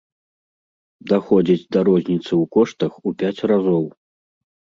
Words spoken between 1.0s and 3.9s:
Даходзіць да розніцы ў коштах у пяць разоў.